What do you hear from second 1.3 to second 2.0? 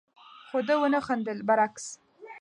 برعکس،